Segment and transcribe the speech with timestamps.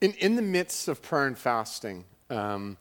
[0.00, 2.76] in, in the midst of prayer and fasting, um,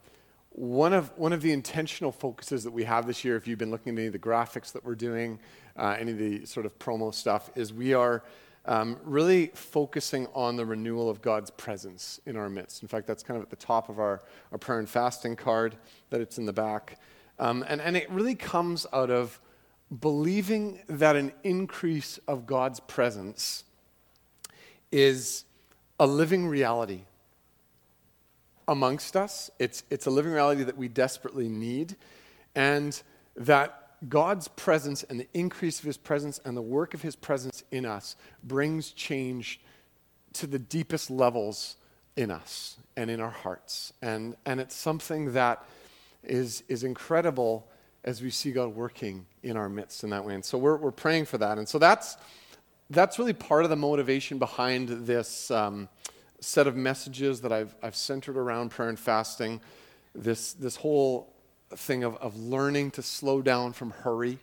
[0.52, 3.72] one, of, one of the intentional focuses that we have this year, if you've been
[3.72, 5.40] looking at any of the graphics that we're doing,
[5.78, 8.24] uh, any of the sort of promo stuff, is we are
[8.66, 12.82] um, really focusing on the renewal of God's presence in our midst.
[12.82, 14.22] In fact, that's kind of at the top of our,
[14.52, 15.76] our prayer and fasting card,
[16.10, 17.00] that it's in the back.
[17.40, 19.40] Um, and, and it really comes out of
[20.02, 23.64] believing that an increase of God's presence
[24.92, 25.46] is
[26.00, 27.02] a living reality
[28.68, 29.50] amongst us.
[29.60, 31.96] It's, it's a living reality that we desperately need,
[32.56, 33.02] and
[33.36, 37.64] that God's presence and the increase of his presence and the work of his presence
[37.72, 39.60] in us brings change
[40.34, 41.78] to the deepest levels
[42.16, 43.94] in us and in our hearts.
[44.02, 45.64] And, and it's something that
[46.24, 47.68] is, is incredible
[48.04, 50.36] as we see God working in our midst in that way.
[50.36, 51.58] And so we're, we're praying for that.
[51.58, 52.18] And so that's,
[52.90, 55.90] that's really part of the motivation behind this um,
[56.40, 59.60] set of messages that I've, I've centered around prayer and fasting.
[60.16, 61.34] This, this whole
[61.76, 64.40] thing of, of learning to slow down from hurry,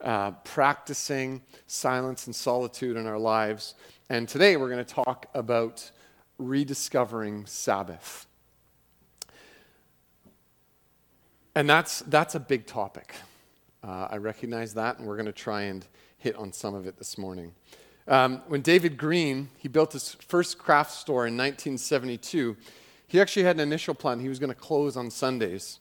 [0.00, 3.74] uh, practicing silence and solitude in our lives.
[4.10, 5.90] And today we're going to talk about
[6.38, 8.26] rediscovering Sabbath.
[11.54, 13.14] And that's, that's a big topic.
[13.86, 16.96] Uh, I recognize that, and we're going to try and hit on some of it
[16.96, 17.52] this morning.
[18.08, 22.56] Um, when David Green, he built his first craft store in 1972,
[23.06, 24.20] he actually had an initial plan.
[24.20, 25.80] He was going to close on Sundays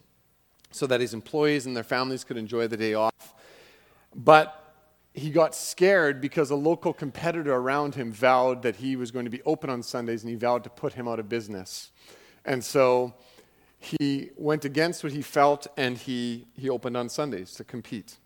[0.70, 3.34] so that his employees and their families could enjoy the day off.
[4.14, 4.60] But
[5.14, 9.32] he got scared because a local competitor around him vowed that he was going to
[9.32, 11.92] be open on Sundays and he vowed to put him out of business.
[12.44, 13.14] And so
[13.84, 18.18] he went against what he felt and he, he opened on Sundays to compete.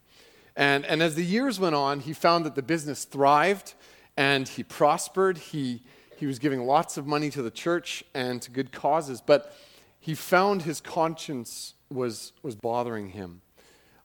[0.56, 3.74] And, and as the years went on, he found that the business thrived
[4.16, 5.38] and he prospered.
[5.38, 5.82] He,
[6.16, 9.56] he was giving lots of money to the church and to good causes, but
[10.00, 13.42] he found his conscience was, was bothering him.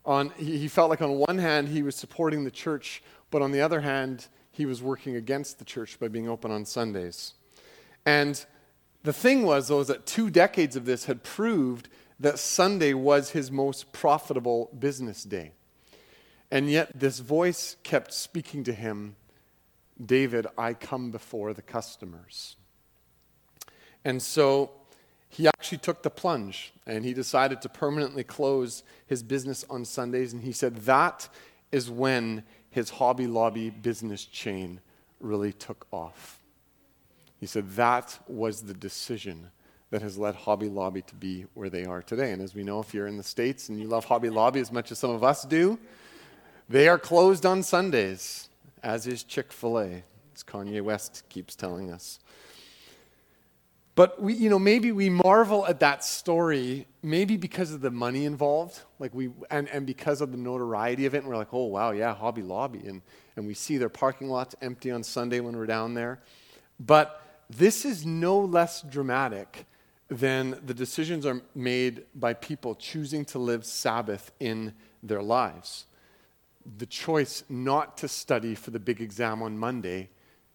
[0.04, 3.52] On, he, he felt like, on one hand, he was supporting the church, but on
[3.52, 7.34] the other hand, he was working against the church by being open on Sundays.
[8.04, 8.44] And
[9.02, 11.88] the thing was, though, is that two decades of this had proved
[12.20, 15.52] that Sunday was his most profitable business day.
[16.50, 19.16] And yet, this voice kept speaking to him
[20.04, 22.56] David, I come before the customers.
[24.04, 24.70] And so
[25.28, 30.32] he actually took the plunge and he decided to permanently close his business on Sundays.
[30.32, 31.28] And he said that
[31.70, 34.80] is when his Hobby Lobby business chain
[35.20, 36.41] really took off.
[37.42, 39.50] He said that was the decision
[39.90, 42.30] that has led Hobby Lobby to be where they are today.
[42.30, 44.70] And as we know, if you're in the States and you love Hobby Lobby as
[44.70, 45.76] much as some of us do,
[46.68, 48.48] they are closed on Sundays,
[48.80, 50.04] as is Chick fil A,
[50.36, 52.20] as Kanye West keeps telling us.
[53.96, 58.24] But we, you know, maybe we marvel at that story, maybe because of the money
[58.24, 61.24] involved, like we, and, and because of the notoriety of it.
[61.24, 62.86] And we're like, oh, wow, yeah, Hobby Lobby.
[62.86, 63.02] And,
[63.34, 66.20] and we see their parking lots empty on Sunday when we're down there.
[66.78, 67.18] But
[67.56, 69.66] this is no less dramatic
[70.08, 75.86] than the decisions are made by people choosing to live Sabbath in their lives
[76.78, 80.08] the choice not to study for the big exam on Monday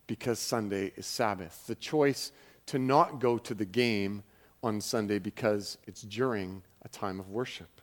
[0.08, 2.32] because Sunday is Sabbath, the choice
[2.68, 4.24] to not go to the game
[4.64, 7.82] on Sunday because it's during a time of worship.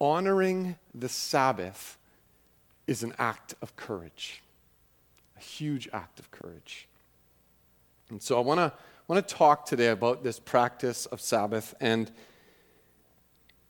[0.00, 1.98] Honoring the Sabbath
[2.86, 4.42] is an act of courage,
[5.36, 6.88] a huge act of courage.
[8.10, 8.72] And so I want to
[9.06, 12.10] want to talk today about this practice of Sabbath and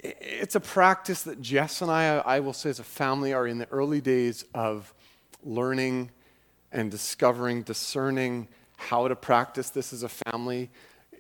[0.01, 3.59] it's a practice that Jess and I, I will say as a family, are in
[3.59, 4.95] the early days of
[5.43, 6.11] learning
[6.71, 10.71] and discovering, discerning how to practice this as a family.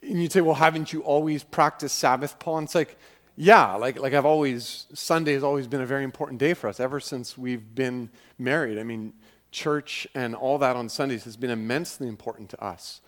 [0.02, 2.58] And you'd say, well, haven't you always practiced Sabbath, Paul?
[2.58, 2.96] And it's like,
[3.36, 6.78] yeah, like, like I've always, Sunday has always been a very important day for us
[6.78, 8.78] ever since we've been married.
[8.78, 9.12] I mean,
[9.50, 13.00] church and all that on Sundays has been immensely important to us.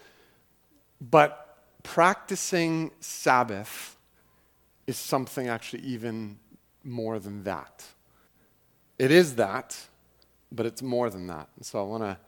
[1.00, 3.96] But practicing Sabbath,
[4.90, 6.36] is something actually even
[6.82, 7.86] more than that.
[8.98, 9.78] It is that,
[10.50, 11.48] but it's more than that.
[11.56, 12.18] And so I want to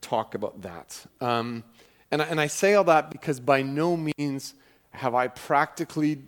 [0.00, 1.04] talk about that.
[1.20, 1.64] Um,
[2.12, 4.54] and, and I say all that because by no means
[4.90, 6.22] have I practically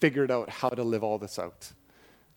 [0.00, 1.72] figured out how to live all this out.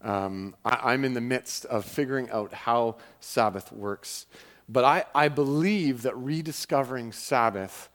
[0.01, 4.25] Um, I, I'm in the midst of figuring out how Sabbath works.
[4.67, 7.89] But I, I believe that rediscovering Sabbath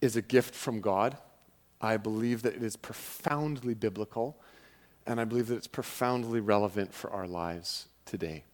[0.00, 1.16] is a gift from God.
[1.80, 4.40] I believe that it is profoundly biblical,
[5.06, 8.44] and I believe that it's profoundly relevant for our lives today.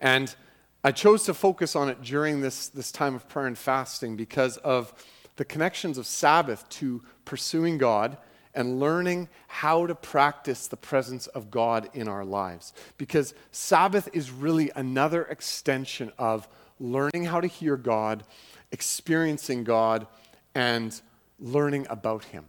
[0.00, 0.34] And
[0.84, 4.56] I chose to focus on it during this, this time of prayer and fasting because
[4.58, 4.92] of
[5.36, 8.16] the connections of Sabbath to pursuing God
[8.54, 12.72] and learning how to practice the presence of God in our lives.
[12.98, 18.24] Because Sabbath is really another extension of learning how to hear God,
[18.70, 20.06] experiencing God,
[20.54, 21.00] and
[21.38, 22.46] learning about Him.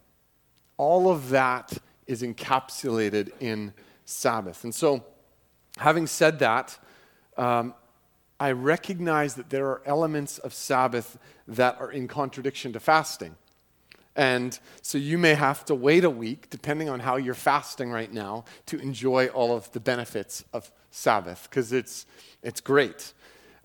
[0.77, 1.77] All of that
[2.07, 3.73] is encapsulated in
[4.05, 4.63] Sabbath.
[4.63, 5.05] And so,
[5.77, 6.77] having said that,
[7.37, 7.73] um,
[8.39, 11.17] I recognize that there are elements of Sabbath
[11.47, 13.35] that are in contradiction to fasting.
[14.15, 18.11] And so you may have to wait a week, depending on how you're fasting right
[18.11, 22.05] now, to enjoy all of the benefits of Sabbath, because it's,
[22.43, 23.13] it's great.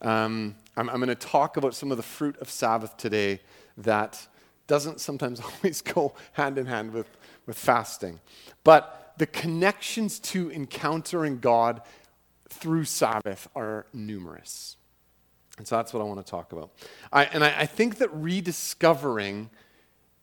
[0.01, 3.41] Um, I'm, I'm going to talk about some of the fruit of Sabbath today
[3.77, 4.27] that
[4.67, 7.09] doesn't sometimes always go hand in hand with,
[7.47, 8.21] with fasting.
[8.65, 11.83] But the connections to encountering God
[12.49, 14.77] through Sabbath are numerous.
[15.59, 16.71] And so that's what I want to talk about.
[17.13, 19.51] I, and I, I think that rediscovering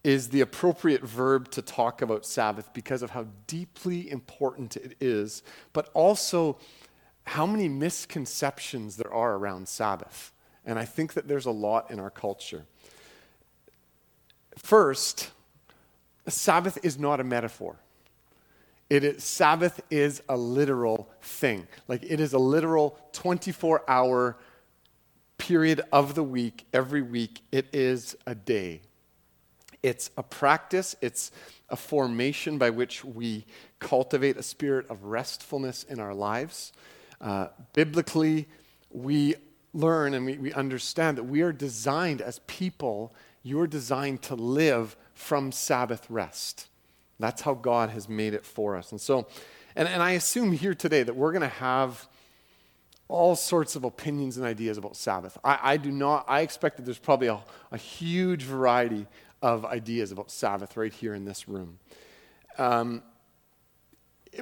[0.06, 5.42] is the appropriate verb to talk about Sabbath because of how deeply important it is,
[5.74, 6.60] but also
[7.24, 10.32] how many misconceptions there are around Sabbath.
[10.64, 12.66] And I think that there's a lot in our culture.
[14.60, 15.32] First,
[16.28, 17.76] Sabbath is not a metaphor.
[18.92, 21.68] It is, Sabbath is a literal thing.
[21.88, 24.38] Like it is a literal 24 hour
[25.40, 27.42] period of the week, every week.
[27.52, 28.82] It is a day.
[29.86, 31.32] It's a practice, it's
[31.70, 33.46] a formation by which we
[33.78, 36.74] cultivate a spirit of restfulness in our lives.
[37.22, 38.48] Uh, biblically,
[38.90, 39.36] we
[39.76, 44.96] learn and we, we understand that we are designed as people, you're designed to live
[45.14, 46.68] from Sabbath rest.
[47.20, 48.92] That's how God has made it for us.
[48.92, 49.28] And so,
[49.76, 52.08] and, and I assume here today that we're going to have
[53.08, 55.38] all sorts of opinions and ideas about Sabbath.
[55.44, 57.38] I, I do not, I expect that there's probably a,
[57.72, 59.06] a huge variety
[59.46, 61.78] of ideas about Sabbath right here in this room.
[62.58, 63.04] Um,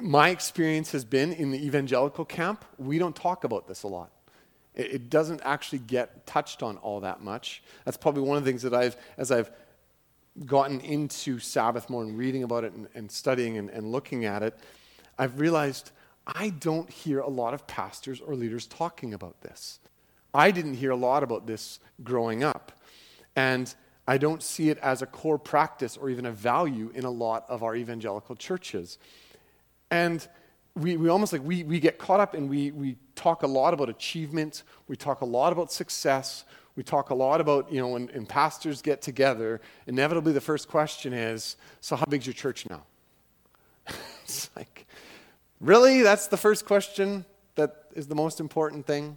[0.00, 4.10] my experience has been in the evangelical camp, we don't talk about this a lot.
[4.74, 7.62] It, it doesn't actually get touched on all that much.
[7.84, 9.50] That's probably one of the things that I've, as I've
[10.46, 14.42] gotten into Sabbath more and reading about it and, and studying and, and looking at
[14.42, 14.58] it,
[15.18, 15.90] I've realized
[16.26, 19.80] I don't hear a lot of pastors or leaders talking about this.
[20.32, 22.72] I didn't hear a lot about this growing up.
[23.36, 23.72] And
[24.06, 27.46] I don't see it as a core practice or even a value in a lot
[27.48, 28.98] of our evangelical churches.
[29.90, 30.26] And
[30.74, 33.72] we, we almost like we, we get caught up and we, we talk a lot
[33.72, 36.44] about achievement, we talk a lot about success,
[36.76, 40.68] we talk a lot about, you know, when, when pastors get together, inevitably the first
[40.68, 42.82] question is, so how big's your church now?
[44.22, 44.86] it's like,
[45.60, 46.02] really?
[46.02, 47.24] That's the first question
[47.54, 49.16] that is the most important thing?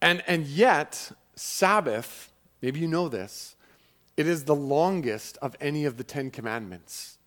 [0.00, 2.31] And, and yet, Sabbath
[2.62, 3.56] Maybe you know this.
[4.16, 7.18] It is the longest of any of the Ten Commandments.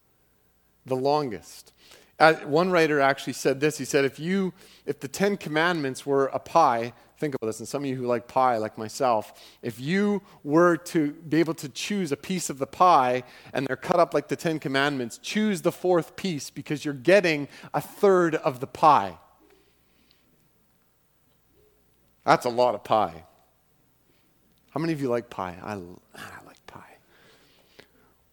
[0.86, 1.74] The longest.
[2.18, 3.78] Uh, one writer actually said this.
[3.78, 4.54] He said, if you,
[4.86, 8.06] if the Ten Commandments were a pie, think about this, and some of you who
[8.06, 12.58] like pie, like myself, if you were to be able to choose a piece of
[12.58, 16.86] the pie and they're cut up like the Ten Commandments, choose the fourth piece because
[16.86, 19.18] you're getting a third of the pie.
[22.26, 23.26] That's a lot of pie.
[24.76, 25.56] How many of you like pie?
[25.64, 26.98] I, I like pie.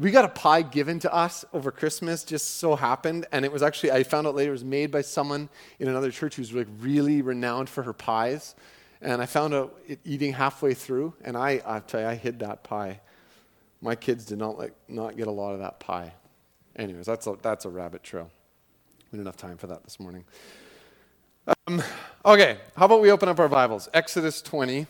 [0.01, 3.27] We got a pie given to us over Christmas, just so happened.
[3.31, 6.11] And it was actually, I found out later, it was made by someone in another
[6.11, 8.57] church who's like really renowned for her pies.
[9.01, 12.41] And I found out it eating halfway through, and I, I tell you, I hid
[12.41, 13.01] that pie.
[13.81, 16.13] My kids did not like not get a lot of that pie.
[16.75, 18.31] Anyways, that's a, that's a rabbit trail.
[19.13, 20.25] We don't have time for that this morning.
[21.69, 21.83] Um,
[22.25, 23.89] okay, how about we open up our Bibles?
[23.95, 24.87] Exodus 20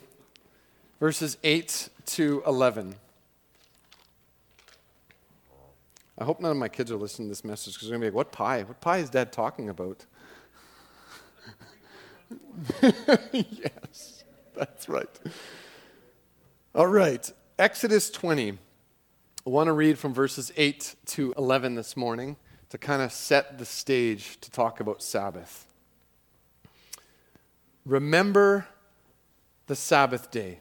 [1.02, 2.94] verses 8 to 11.
[6.16, 8.12] I hope none of my kids are listening to this message because they're going to
[8.12, 8.62] be like, What pie?
[8.62, 10.06] What pie is dad talking about?
[13.32, 14.22] yes,
[14.54, 15.18] that's right.
[16.72, 18.50] All right, Exodus 20.
[18.52, 18.56] I
[19.50, 22.36] want to read from verses 8 to 11 this morning
[22.68, 25.66] to kind of set the stage to talk about Sabbath.
[27.84, 28.68] Remember
[29.66, 30.60] the Sabbath day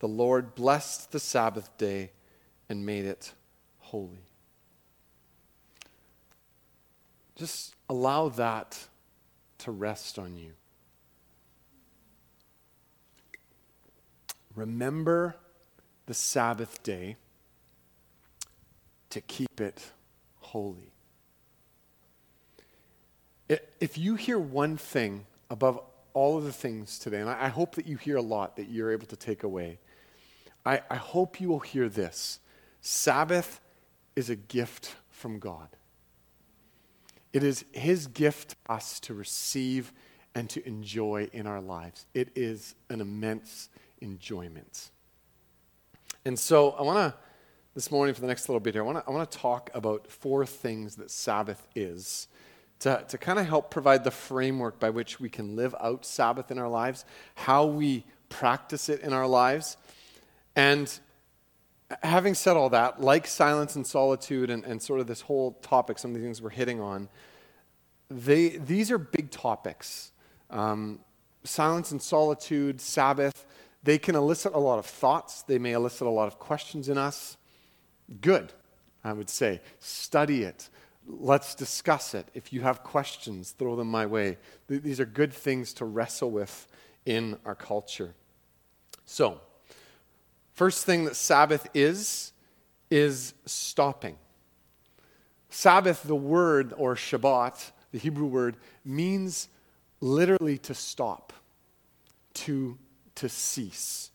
[0.00, 2.10] the Lord blessed the Sabbath day
[2.68, 3.32] and made it
[3.78, 4.24] holy.
[7.36, 8.88] Just allow that
[9.58, 10.52] to rest on you.
[14.54, 15.36] Remember
[16.06, 17.16] the Sabbath day
[19.10, 19.90] to keep it
[20.40, 20.92] holy.
[23.80, 25.80] If you hear one thing above
[26.12, 28.92] all of the things today, and I hope that you hear a lot that you're
[28.92, 29.78] able to take away,
[30.64, 32.40] I, I hope you will hear this
[32.80, 33.60] Sabbath
[34.16, 35.68] is a gift from God.
[37.32, 39.92] It is His gift to us to receive
[40.34, 42.06] and to enjoy in our lives.
[42.14, 43.68] It is an immense
[44.00, 44.90] enjoyment.
[46.24, 47.18] And so I want to,
[47.74, 50.96] this morning for the next little bit here, I want to talk about four things
[50.96, 52.28] that Sabbath is
[52.80, 56.50] to, to kind of help provide the framework by which we can live out Sabbath
[56.50, 59.76] in our lives, how we practice it in our lives.
[60.56, 60.92] And
[62.02, 65.98] having said all that, like silence and solitude and, and sort of this whole topic,
[65.98, 67.08] some of the things we're hitting on,
[68.10, 70.12] they, these are big topics.
[70.50, 71.00] Um,
[71.44, 73.46] silence and solitude, Sabbath,
[73.82, 75.42] they can elicit a lot of thoughts.
[75.42, 77.36] They may elicit a lot of questions in us.
[78.20, 78.52] Good,
[79.04, 79.60] I would say.
[79.78, 80.68] Study it.
[81.06, 82.28] Let's discuss it.
[82.34, 84.36] If you have questions, throw them my way.
[84.68, 86.66] Th- these are good things to wrestle with
[87.06, 88.14] in our culture.
[89.06, 89.40] So,
[90.60, 92.34] first thing that Sabbath is,
[92.90, 94.18] is stopping.
[95.48, 99.48] Sabbath, the word, or Shabbat, the Hebrew word, means
[100.02, 101.32] literally to stop,
[102.34, 102.76] to,
[103.14, 104.10] to cease.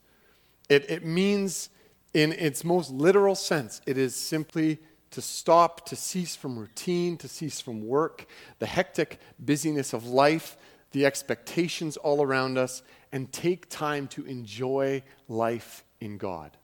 [0.68, 1.68] It, it means,
[2.14, 4.78] in its most literal sense, it is simply
[5.10, 8.24] to stop, to cease from routine, to cease from work,
[8.60, 10.56] the hectic busyness of life,
[10.92, 16.56] the expectations all around us, and take time to enjoy life in God.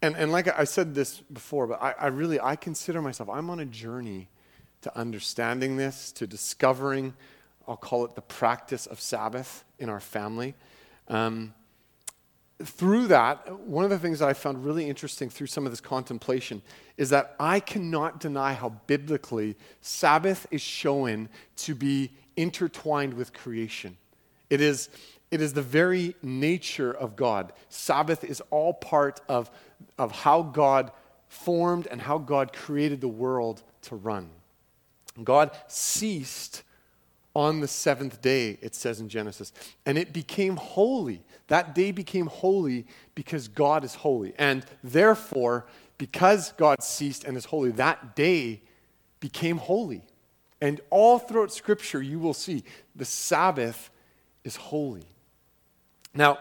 [0.00, 3.50] And, and like I said this before, but I, I really, I consider myself, I'm
[3.50, 4.28] on a journey
[4.82, 7.14] to understanding this, to discovering,
[7.66, 10.54] I'll call it the practice of Sabbath in our family.
[11.08, 11.52] Um,
[12.62, 15.80] through that, one of the things that I found really interesting through some of this
[15.80, 16.62] contemplation
[16.96, 23.96] is that I cannot deny how biblically Sabbath is shown to be intertwined with creation.
[24.50, 24.88] It is,
[25.30, 27.52] it is the very nature of God.
[27.68, 29.50] Sabbath is all part of,
[29.98, 30.90] of how God
[31.28, 34.30] formed and how God created the world to run.
[35.22, 36.62] God ceased
[37.34, 39.52] on the seventh day, it says in Genesis.
[39.84, 41.22] And it became holy.
[41.48, 44.32] That day became holy because God is holy.
[44.38, 45.66] And therefore,
[45.98, 48.62] because God ceased and is holy, that day
[49.20, 50.02] became holy.
[50.60, 52.64] And all throughout Scripture, you will see
[52.96, 53.90] the Sabbath
[54.42, 55.06] is holy.
[56.18, 56.38] Now,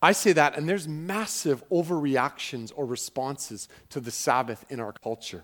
[0.00, 5.42] I say that, and there's massive overreactions or responses to the Sabbath in our culture.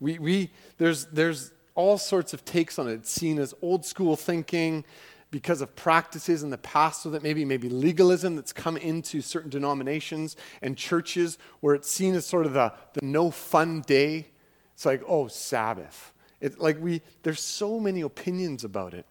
[0.00, 2.94] We, we, there's, there's all sorts of takes on it.
[2.94, 4.86] It's seen as old school thinking
[5.30, 9.50] because of practices in the past, so that maybe maybe legalism that's come into certain
[9.50, 14.28] denominations and churches where it's seen as sort of the, the no fun day.
[14.72, 16.14] It's like, oh, Sabbath.
[16.40, 19.04] It, like we, there's so many opinions about it.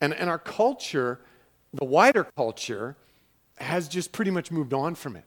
[0.00, 1.20] And, and our culture,
[1.72, 2.96] the wider culture,
[3.58, 5.24] has just pretty much moved on from it.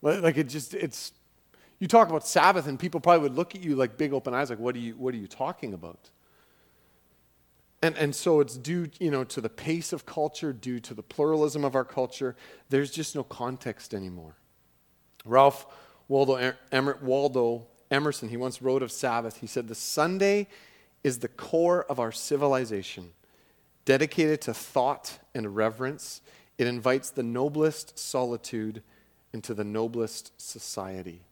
[0.00, 1.12] Like it just, it's
[1.78, 4.50] you talk about Sabbath, and people probably would look at you like big open eyes,
[4.50, 6.10] like, what are you, what are you talking about?
[7.82, 11.02] And, and so it's due you know, to the pace of culture, due to the
[11.02, 12.36] pluralism of our culture.
[12.68, 14.36] There's just no context anymore.
[15.24, 15.66] Ralph
[16.06, 16.54] Waldo,
[17.02, 20.46] Waldo Emerson, he once wrote of Sabbath, he said, The Sunday
[21.02, 23.10] is the core of our civilization,
[23.84, 26.20] dedicated to thought and reverence.
[26.58, 28.82] It invites the noblest solitude
[29.32, 31.22] into the noblest society.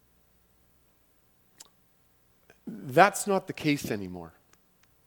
[2.66, 4.32] That's not the case anymore.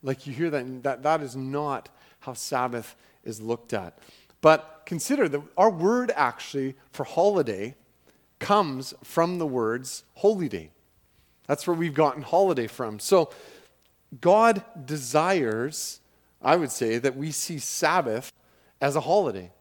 [0.02, 3.98] Like you hear that, that, that is not how Sabbath is looked at.
[4.42, 7.76] But consider that our word actually for holiday
[8.40, 10.70] comes from the words holy day.
[11.48, 13.00] That's where we've gotten holiday from.
[13.00, 13.30] So
[14.20, 16.02] God desires,
[16.44, 18.32] I would say, that we see Sabbath
[18.82, 19.52] as a holiday.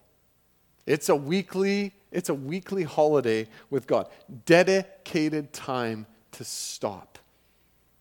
[0.87, 4.09] It's a weekly, it's a weekly holiday with God.
[4.45, 7.19] Dedicated time to stop.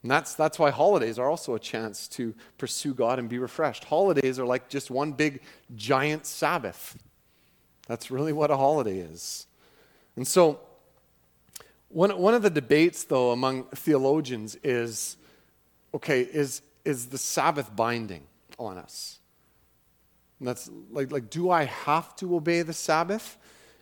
[0.02, 3.84] And that's, that's why holidays are also a chance to pursue God and be refreshed.
[3.84, 5.42] Holidays are like just one big
[5.76, 6.98] giant Sabbath.
[7.88, 9.46] That's really what a holiday is.
[10.16, 10.60] And so,
[11.90, 15.18] one, one of the debates, though, among theologians is
[15.94, 18.24] okay, is, is the Sabbath binding
[18.66, 19.20] on us?
[20.40, 23.38] And that's like, like, do I have to obey the Sabbath?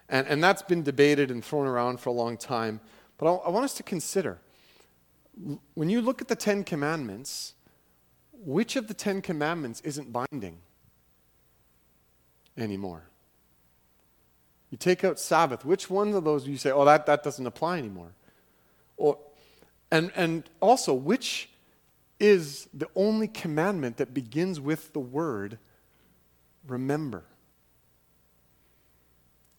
[0.09, 2.81] And, and that's been debated and thrown around for a long time.
[3.17, 4.39] But I, I want us to consider
[5.73, 7.53] when you look at the Ten Commandments,
[8.33, 10.57] which of the Ten Commandments isn't binding
[12.57, 13.03] anymore?
[14.69, 17.77] You take out Sabbath, which one of those you say, oh, that, that doesn't apply
[17.77, 18.11] anymore?
[18.97, 19.17] Or,
[19.91, 21.49] and, and also, which
[22.19, 25.57] is the only commandment that begins with the word
[26.67, 27.23] remember?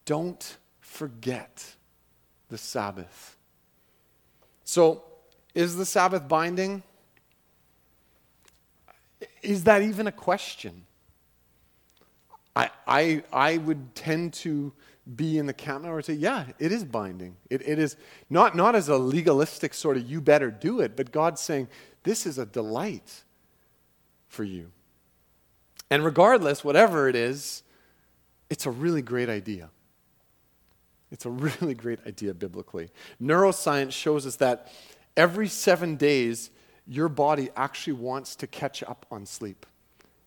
[0.05, 1.77] Don't forget
[2.49, 3.37] the Sabbath.
[4.65, 5.05] So,
[5.55, 6.83] is the Sabbath binding?
[9.43, 10.85] Is that even a question?
[12.55, 14.73] I, I, I would tend to
[15.17, 17.37] be in the camp now and say, yeah, it is binding.
[17.49, 17.97] It, it is
[18.29, 21.69] not, not as a legalistic sort of you better do it, but God's saying,
[22.03, 23.25] this is a delight
[24.29, 24.71] for you.
[25.91, 27.63] And regardless, whatever it is,
[28.49, 29.71] it's a really great idea.
[31.11, 31.31] It's a
[31.61, 32.91] really great idea biblically.
[33.21, 34.73] Neuroscience shows us that
[35.17, 36.51] every seven days,
[36.87, 39.67] your body actually wants to catch up on sleep.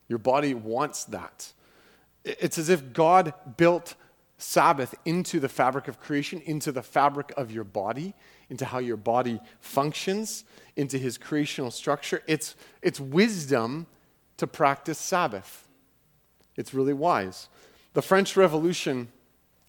[0.07, 1.51] Your body wants that.
[2.23, 3.95] It's as if God built
[4.37, 8.13] Sabbath into the fabric of creation, into the fabric of your body,
[8.49, 10.43] into how your body functions,
[10.75, 12.21] into his creational structure.
[12.27, 13.87] It's, it's wisdom
[14.37, 15.67] to practice Sabbath.
[16.55, 17.49] It's really wise.
[17.93, 19.07] The French Revolution,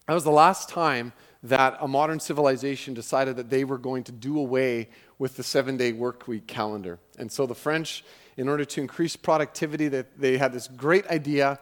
[0.07, 1.13] that was the last time
[1.43, 4.89] that a modern civilization decided that they were going to do away
[5.19, 6.99] with the seven day work week calendar.
[7.17, 8.03] And so the French,
[8.35, 11.59] in order to increase productivity, they, they had this great idea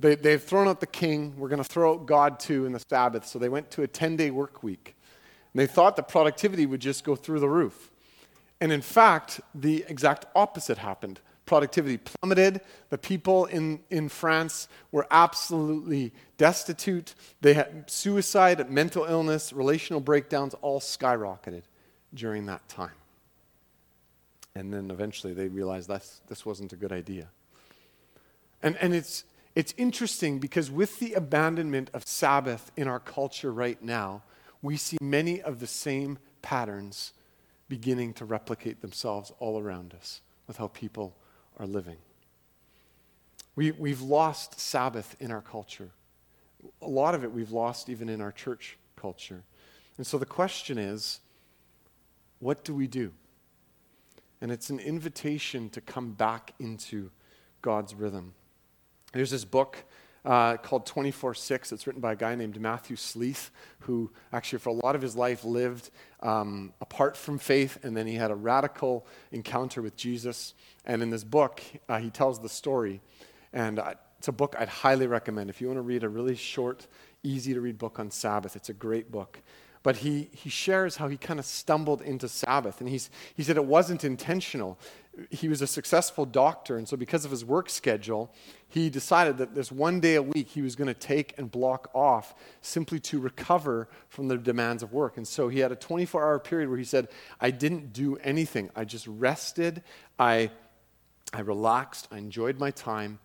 [0.00, 1.34] they, they've thrown out the king.
[1.36, 3.26] We're going to throw out God too in the Sabbath.
[3.26, 4.96] So they went to a 10 day work week.
[5.52, 7.90] And they thought that productivity would just go through the roof.
[8.60, 11.20] And in fact, the exact opposite happened.
[11.46, 12.60] Productivity plummeted.
[12.90, 17.14] The people in, in France were absolutely destitute.
[17.40, 21.62] They had suicide, mental illness, relational breakdowns all skyrocketed
[22.12, 22.90] during that time.
[24.54, 27.28] And then eventually they realized that's, this wasn't a good idea.
[28.62, 33.80] And, and it's, it's interesting because with the abandonment of Sabbath in our culture right
[33.82, 34.22] now,
[34.62, 37.12] we see many of the same patterns
[37.68, 41.14] beginning to replicate themselves all around us with how people
[41.58, 41.96] are living.
[43.54, 45.90] We, we've lost Sabbath in our culture.
[46.80, 49.42] A lot of it we've lost even in our church culture.
[49.96, 51.20] And so the question is
[52.40, 53.12] what do we do?
[54.40, 57.10] And it's an invitation to come back into
[57.62, 58.34] God's rhythm.
[59.12, 59.84] There's this book
[60.28, 61.72] uh, called 24 6.
[61.72, 65.16] It's written by a guy named Matthew Sleeth, who actually, for a lot of his
[65.16, 70.52] life, lived um, apart from faith, and then he had a radical encounter with Jesus.
[70.84, 73.00] And in this book, uh, he tells the story.
[73.54, 75.48] And uh, it's a book I'd highly recommend.
[75.48, 76.86] If you want to read a really short,
[77.22, 79.40] easy to read book on Sabbath, it's a great book.
[79.82, 82.80] But he, he shares how he kind of stumbled into Sabbath.
[82.80, 84.78] And he's, he said it wasn't intentional
[85.30, 88.32] he was a successful doctor, and so because of his work schedule,
[88.68, 91.90] he decided that this one day a week he was going to take and block
[91.94, 95.16] off simply to recover from the demands of work.
[95.16, 97.08] And so he had a 24 hour period where he said,
[97.40, 98.70] I didn't do anything.
[98.76, 99.82] I just rested,
[100.18, 100.50] I,
[101.32, 103.18] I relaxed, I enjoyed my time.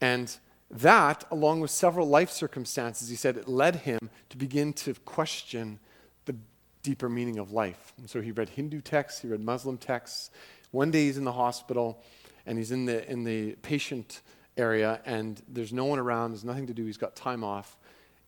[0.00, 0.34] And
[0.70, 5.78] that, along with several life circumstances, he said, it led him to begin to question
[6.88, 7.92] deeper meaning of life.
[7.98, 10.30] And so he read Hindu texts, he read Muslim texts.
[10.70, 12.02] One day he's in the hospital
[12.46, 14.22] and he's in the, in the patient
[14.56, 17.76] area and there's no one around, there's nothing to do, he's got time off.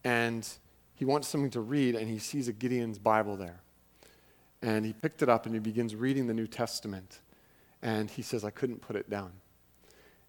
[0.04, 0.46] And
[0.94, 3.62] he wants something to read and he sees a Gideon's Bible there.
[4.60, 7.20] And he picked it up and he begins reading the New Testament.
[7.80, 9.32] And he says, I couldn't put it down.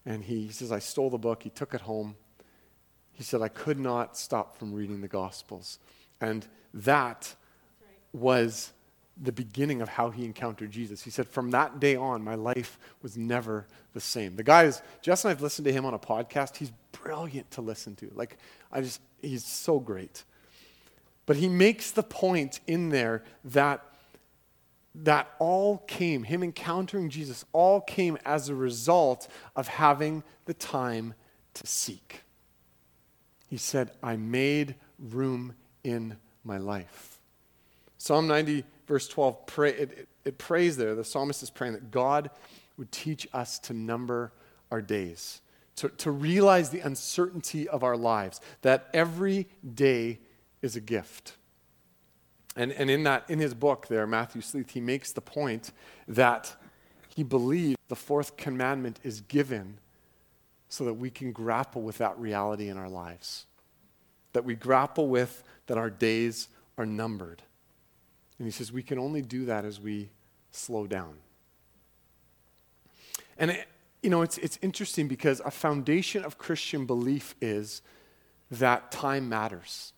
[0.06, 2.16] And he, he says, I stole the book, he took it home.
[3.12, 5.78] He said, I could not stop from reading the Gospels.
[6.18, 7.34] And that
[8.12, 8.72] was
[9.20, 11.02] the beginning of how he encountered Jesus.
[11.02, 14.36] He said, From that day on, my life was never the same.
[14.36, 16.56] The guy is, Jess and I've listened to him on a podcast.
[16.56, 18.10] He's brilliant to listen to.
[18.14, 18.38] Like,
[18.70, 20.24] I just, he's so great.
[21.26, 23.84] But he makes the point in there that
[24.94, 31.14] that all came, him encountering Jesus, all came as a result of having the time
[31.54, 32.24] to seek.
[33.46, 37.20] He said, I made room in my life.
[38.02, 41.92] Psalm 90 verse 12, pray, it, it, it prays there, the psalmist is praying that
[41.92, 42.30] God
[42.76, 44.32] would teach us to number
[44.72, 45.40] our days,
[45.76, 50.18] to, to realize the uncertainty of our lives, that every day
[50.62, 51.36] is a gift.
[52.56, 55.70] And, and in, that, in his book there, Matthew Sleeth, he makes the point
[56.08, 56.56] that
[57.14, 59.78] he believes the fourth commandment is given
[60.68, 63.46] so that we can grapple with that reality in our lives.
[64.32, 67.44] That we grapple with that our days are numbered.
[68.42, 70.10] And he says we can only do that as we
[70.50, 71.14] slow down.
[73.38, 73.68] And, it,
[74.02, 77.82] you know, it's, it's interesting because a foundation of Christian belief is
[78.50, 79.92] that time matters,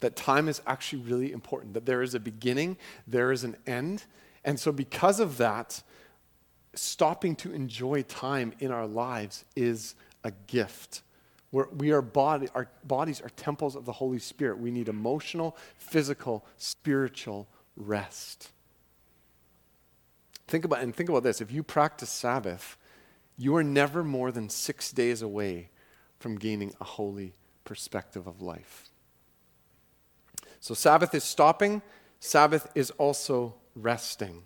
[0.00, 4.04] that time is actually really important, that there is a beginning, there is an end.
[4.44, 5.82] And so, because of that,
[6.74, 11.00] stopping to enjoy time in our lives is a gift.
[11.52, 14.58] We're, we are body, our bodies are temples of the Holy Spirit.
[14.58, 17.48] We need emotional, physical, spiritual
[17.78, 18.50] rest.
[20.46, 21.40] Think about and think about this.
[21.40, 22.76] If you practice Sabbath,
[23.36, 25.70] you are never more than six days away
[26.18, 28.88] from gaining a holy perspective of life.
[30.60, 31.82] So Sabbath is stopping,
[32.18, 34.42] Sabbath is also resting.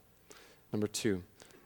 [0.72, 1.22] Number two.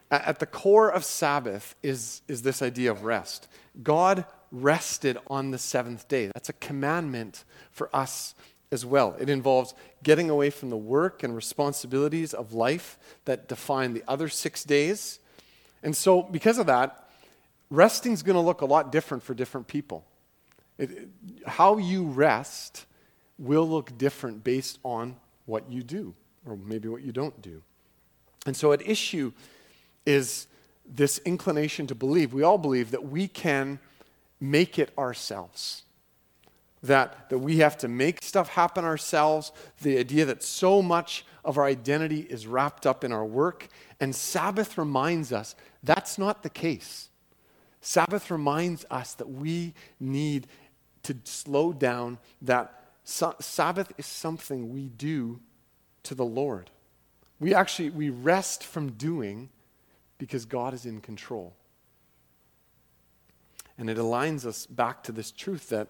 [0.09, 3.48] At the core of Sabbath is, is this idea of rest.
[3.83, 6.31] God rested on the seventh day.
[6.33, 8.37] That's a commandment for us
[8.72, 9.16] as well.
[9.18, 14.29] It involves getting away from the work and responsibilities of life that define the other
[14.29, 15.18] six days.
[15.83, 17.09] And so, because of that,
[17.70, 20.05] resting is going to look a lot different for different people.
[20.79, 21.09] It, it,
[21.46, 22.87] how you rest
[23.38, 26.14] will look different based on what you do,
[26.46, 27.62] or maybe what you don't do.
[28.46, 29.33] And so, at issue
[30.05, 30.46] is
[30.88, 32.33] this inclination to believe.
[32.33, 33.79] We all believe that we can
[34.40, 35.83] make it ourselves.
[36.87, 41.59] That, that we have to make stuff happen ourselves, the idea that so much of
[41.59, 43.68] our identity is wrapped up in our work.
[44.01, 47.09] And Sabbath reminds us that's not the case.
[47.81, 50.49] Sabbath reminds us that we need
[51.05, 55.38] to slow down, that Sabbath is something we do
[56.03, 56.70] to the Lord.
[57.38, 59.51] We actually we rest from doing
[60.18, 61.55] because God is in control.
[63.79, 65.88] And it aligns us back to this truth that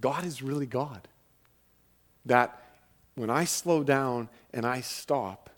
[0.00, 1.08] God is really God.
[2.26, 2.62] That
[3.14, 5.50] when I slow down and I stop,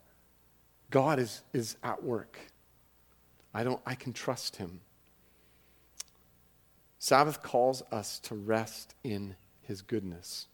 [0.90, 2.38] God is, is at work.
[3.52, 4.80] I, don't, I can trust Him.
[6.98, 10.46] Sabbath calls us to rest in His goodness.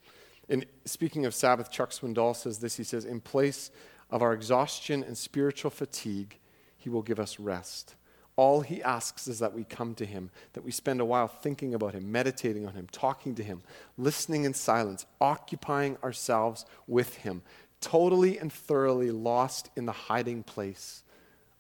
[0.48, 2.76] And speaking of Sabbath, Chuck Swindoll says this.
[2.76, 3.70] He says, In place
[4.10, 6.38] of our exhaustion and spiritual fatigue,
[6.76, 7.94] He will give us rest.
[8.40, 11.74] All he asks is that we come to him, that we spend a while thinking
[11.74, 13.62] about him, meditating on him, talking to him,
[13.98, 17.42] listening in silence, occupying ourselves with him,
[17.83, 21.03] totally and thoroughly lost in the hiding place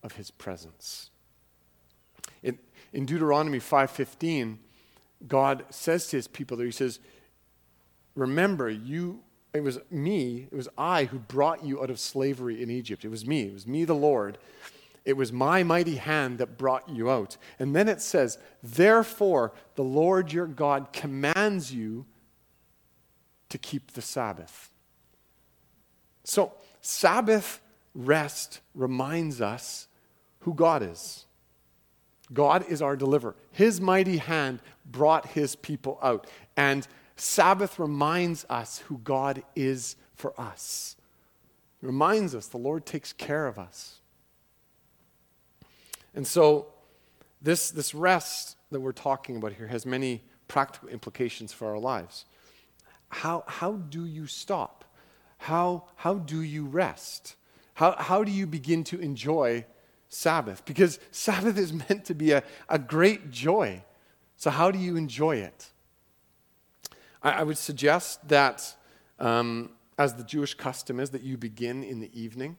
[0.02, 1.10] of his presence.
[2.42, 2.58] In,
[3.04, 4.56] Deuteronomy 5:15,
[5.28, 6.98] God says to his people there, he says,
[8.14, 12.70] Remember, you it was me, it was I who brought you out of slavery in
[12.70, 13.04] Egypt.
[13.04, 14.38] It was me, it was me, the Lord.
[15.04, 17.36] It was my mighty hand that brought you out.
[17.58, 22.06] And then it says, Therefore, the Lord your God commands you
[23.48, 24.70] to keep the Sabbath.
[26.24, 27.60] So, Sabbath
[27.94, 29.88] rest reminds us
[30.40, 31.26] who God is.
[32.32, 33.34] God is our deliverer.
[33.50, 36.26] His mighty hand brought his people out.
[36.56, 36.86] And
[37.16, 40.96] Sabbath reminds us who God is for us.
[41.82, 43.99] It reminds us the Lord takes care of us.
[46.14, 46.66] And so,
[47.42, 52.24] this, this rest that we're talking about here has many practical implications for our lives.
[53.08, 54.84] How, how do you stop?
[55.38, 57.36] How, how do you rest?
[57.74, 59.64] How, how do you begin to enjoy
[60.08, 60.64] Sabbath?
[60.64, 63.82] Because Sabbath is meant to be a, a great joy.
[64.36, 65.70] So, how do you enjoy it?
[67.22, 68.74] I, I would suggest that,
[69.18, 72.56] um, as the Jewish custom is, that you begin in the evening.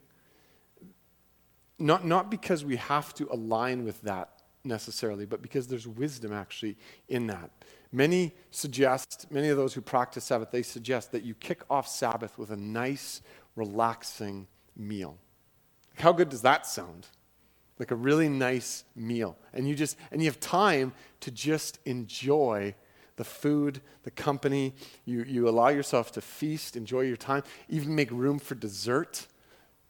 [1.82, 4.30] Not, not because we have to align with that
[4.64, 6.78] necessarily, but because there's wisdom actually
[7.10, 7.50] in that.
[7.92, 12.38] Many suggest, many of those who practice Sabbath, they suggest that you kick off Sabbath
[12.38, 13.22] with a nice,
[13.56, 15.18] relaxing meal.
[15.96, 17.08] How good does that sound?
[17.80, 19.36] Like a really nice meal.
[19.52, 22.76] And you just and you have time to just enjoy
[23.16, 24.76] the food, the company.
[25.06, 29.26] You, you allow yourself to feast, enjoy your time, even make room for dessert.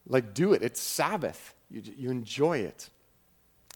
[0.07, 0.63] Like, do it.
[0.63, 1.53] It's Sabbath.
[1.71, 2.89] You, you enjoy it.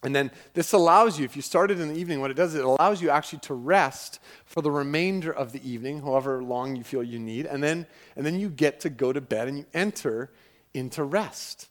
[0.04, 2.60] And then this allows you, if you started in the evening, what it does, is
[2.60, 6.84] it allows you actually to rest for the remainder of the evening, however long you
[6.84, 7.48] feel you need.
[7.48, 10.32] And then, and then you get to go to bed and you enter
[10.74, 11.70] into rest.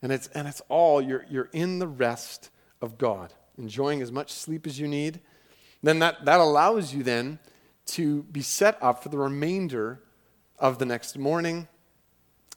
[0.00, 4.32] And it's, and it's all, you're, you're in the rest of God, enjoying as much
[4.32, 5.20] sleep as you need.
[5.82, 7.40] Then that, that allows you then
[7.86, 10.02] to be set up for the remainder
[10.58, 11.66] of the next morning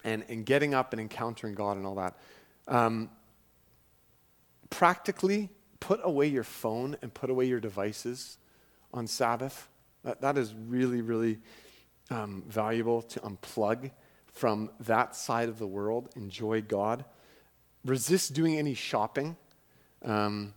[0.04, 2.18] and, and getting up and encountering God and all that.
[2.70, 3.10] Um,
[4.70, 8.38] practically, put away your phone and put away your devices
[8.94, 9.68] on Sabbath.
[10.04, 11.40] That, that is really, really
[12.10, 13.92] um, valuable to unplug
[14.32, 17.04] from that side of the world, enjoy God.
[17.84, 19.36] Resist doing any shopping.
[20.04, 20.54] Um,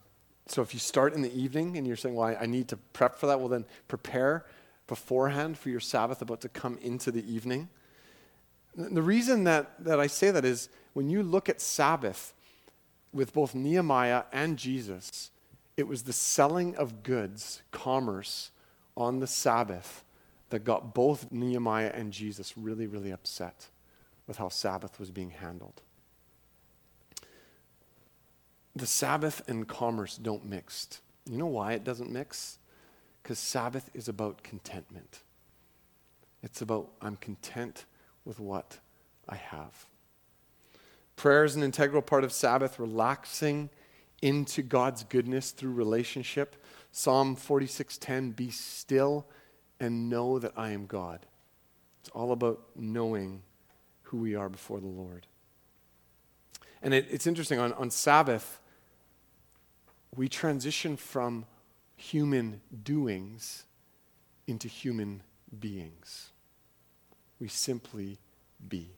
[0.47, 2.77] so if you start in the evening and you're saying, well, I, I need to
[2.77, 4.45] prep for that, well, then prepare
[4.87, 7.69] beforehand for your Sabbath about to come into the evening.
[8.75, 12.35] The reason that, that I say that is when you look at Sabbath
[13.13, 15.31] with both Nehemiah and Jesus,
[15.77, 18.51] it was the selling of goods, commerce,
[18.97, 20.05] on the Sabbath
[20.51, 23.69] that got both Nehemiah and Jesus really, really upset
[24.27, 25.81] with how Sabbath was being handled.
[28.77, 31.01] The Sabbath and commerce don't mix.
[31.29, 32.59] You know why it doesn't mix?
[33.23, 35.21] Because Sabbath is about contentment.
[36.43, 37.85] It's about, I'm content
[38.25, 38.79] with what
[39.29, 39.87] I have.
[41.17, 43.71] Prayer is an integral part of Sabbath, relaxing
[44.21, 46.57] into God's goodness through relationship.
[46.91, 49.27] Psalm 46:10, be still
[49.81, 51.27] and know that I am God.
[52.01, 53.43] It's all about knowing
[54.03, 55.27] who we are before the Lord.
[56.83, 58.61] And it, it's interesting, on, on Sabbath,
[60.15, 61.47] we transition from
[61.97, 63.65] human doings
[64.47, 65.23] into human
[65.59, 66.31] beings.
[67.39, 68.19] We simply
[68.69, 68.91] be.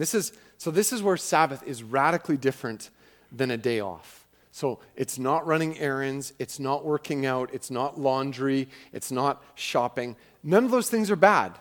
[0.00, 2.88] And this is, so, this is where Sabbath is radically different
[3.30, 4.26] than a day off.
[4.50, 10.16] So, it's not running errands, it's not working out, it's not laundry, it's not shopping.
[10.42, 11.58] None of those things are bad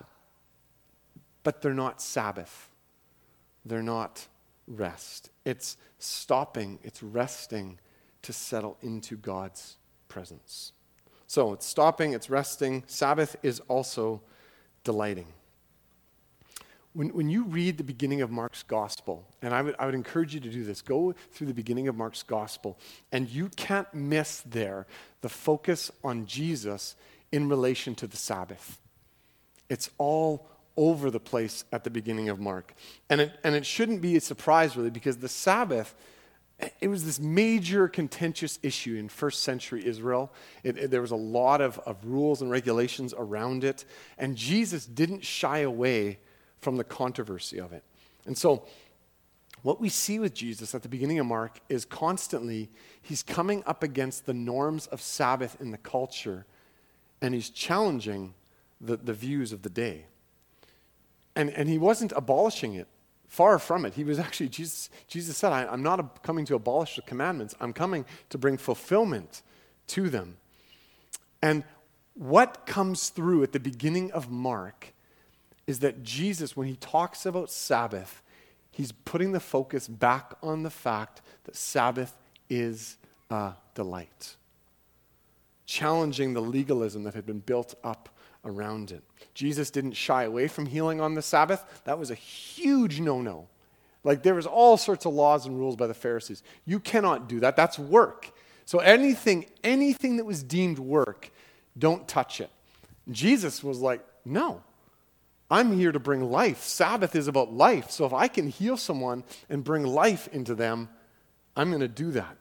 [1.43, 2.69] but they're not Sabbath.
[3.65, 4.27] They're not
[4.67, 5.31] rest.
[5.45, 7.79] It's stopping, it's resting
[8.21, 10.73] to settle into God's presence.
[11.27, 12.83] So it's stopping, it's resting.
[12.87, 14.21] Sabbath is also
[14.83, 15.27] delighting.
[16.93, 20.33] When, when you read the beginning of Mark's gospel, and I would, I would encourage
[20.33, 22.79] you to do this, go through the beginning of Mark's gospel,
[23.11, 24.87] and you can't miss there
[25.21, 26.95] the focus on Jesus
[27.31, 28.79] in relation to the Sabbath.
[29.69, 32.73] It's all over the place at the beginning of Mark.
[33.09, 35.93] And it, and it shouldn't be a surprise, really, because the Sabbath,
[36.81, 40.31] it was this major contentious issue in first century Israel.
[40.63, 43.85] It, it, there was a lot of, of rules and regulations around it,
[44.17, 46.19] and Jesus didn't shy away
[46.61, 47.83] from the controversy of it.
[48.25, 48.65] And so,
[49.61, 52.69] what we see with Jesus at the beginning of Mark is constantly
[53.01, 56.45] he's coming up against the norms of Sabbath in the culture,
[57.21, 58.33] and he's challenging
[58.79, 60.05] the, the views of the day.
[61.35, 62.87] And, and he wasn't abolishing it.
[63.27, 63.93] Far from it.
[63.93, 67.73] He was actually, Jesus, Jesus said, I, am not coming to abolish the commandments, I'm
[67.73, 69.43] coming to bring fulfillment
[69.87, 70.37] to them.
[71.41, 71.63] And
[72.15, 74.93] what comes through at the beginning of Mark
[75.69, 78.23] is that Jesus, when he talks about Sabbath,
[78.71, 82.17] he's putting the focus back on the fact that Sabbath
[82.49, 82.97] is
[83.29, 84.35] a delight,
[85.67, 88.09] challenging the legalism that had been built up
[88.43, 89.03] around it.
[89.35, 91.63] Jesus didn't shy away from healing on the Sabbath.
[91.83, 93.47] That was a huge no no.
[94.03, 96.41] Like there was all sorts of laws and rules by the Pharisees.
[96.65, 97.55] You cannot do that.
[97.55, 98.31] That's work.
[98.65, 101.29] So anything, anything that was deemed work,
[101.77, 102.49] don't touch it.
[103.11, 104.63] Jesus was like, no.
[105.49, 106.61] I'm here to bring life.
[106.61, 107.89] Sabbath is about life.
[107.89, 110.89] So if I can heal someone and bring life into them,
[111.55, 112.37] I'm going to do that.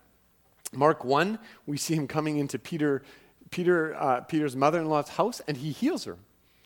[0.72, 3.02] Mark 1, we see him coming into Peter
[3.50, 6.16] Peter, uh, Peter's mother-in-law's house and he heals her.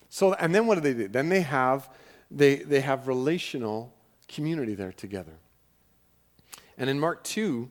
[0.09, 1.09] So, and then what do they do?
[1.09, 1.89] Then they have,
[2.31, 3.95] they, they have relational
[4.29, 5.33] community there together.
[6.77, 7.71] And in Mark 2,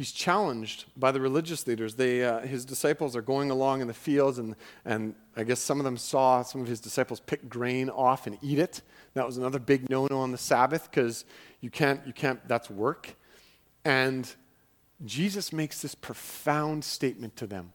[0.00, 1.94] he's challenged by the religious leaders.
[1.94, 5.78] They, uh, his disciples are going along in the fields, and, and I guess some
[5.78, 8.80] of them saw some of his disciples pick grain off and eat it.
[9.12, 11.26] That was another big no no on the Sabbath because
[11.60, 13.14] you can't, you can't, that's work.
[13.84, 14.34] And
[15.04, 17.74] Jesus makes this profound statement to them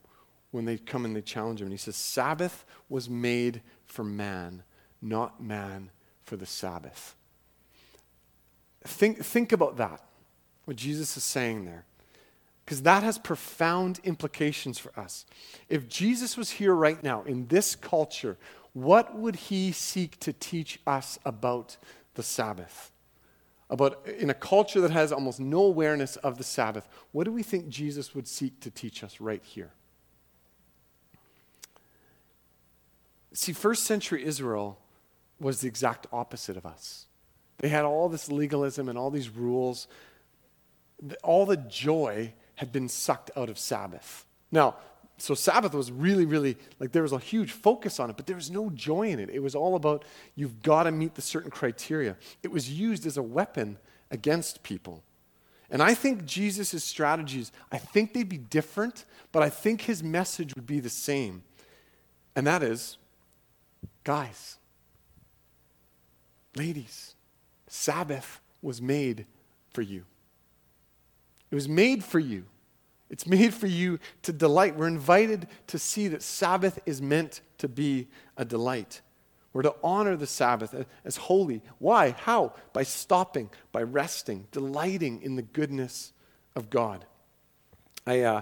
[0.50, 1.68] when they come and they challenge him.
[1.68, 4.64] And he says, Sabbath was made for man,
[5.00, 5.92] not man
[6.24, 7.16] for the Sabbath.
[8.84, 10.02] Think, think about that,
[10.64, 11.86] what Jesus is saying there.
[12.66, 15.26] Because that has profound implications for us.
[15.70, 18.38] If Jesus was here right now in this culture,
[18.74, 21.78] what would he seek to teach us about
[22.16, 22.92] the Sabbath?
[23.70, 27.44] About in a culture that has almost no awareness of the Sabbath, what do we
[27.44, 29.72] think Jesus would seek to teach us right here?
[33.34, 34.80] See, first century Israel
[35.40, 37.06] was the exact opposite of us.
[37.60, 39.88] They had all this legalism and all these rules.
[41.22, 44.26] All the joy had been sucked out of Sabbath.
[44.52, 44.76] Now,
[45.18, 48.36] so Sabbath was really, really, like there was a huge focus on it, but there
[48.36, 49.30] was no joy in it.
[49.30, 50.04] It was all about
[50.36, 52.18] you've got to meet the certain criteria.
[52.44, 53.78] It was used as a weapon
[54.12, 55.04] against people.
[55.70, 60.54] And I think Jesus' strategies, I think they'd be different, but I think his message
[60.56, 61.44] would be the same.
[62.36, 62.98] And that is
[64.06, 64.58] Guys,
[66.56, 67.16] ladies,
[67.68, 69.26] Sabbath was made
[69.74, 70.04] for you.
[71.52, 72.46] It was made for you.
[73.10, 74.76] It's made for you to delight.
[74.76, 79.02] We're invited to see that Sabbath is meant to be a delight.
[79.54, 81.62] We're to honor the Sabbath as holy.
[81.80, 82.12] Why?
[82.12, 82.54] How?
[82.74, 86.12] By stopping, by resting, delighting in the goodness
[86.56, 87.06] of God.
[88.06, 88.42] I, uh,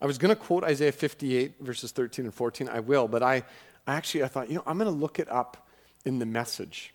[0.00, 2.68] I was going to quote Isaiah 58, verses 13 and 14.
[2.68, 3.42] I will, but I,
[3.86, 5.66] I actually I thought, you know, I'm going to look it up
[6.04, 6.94] in the message.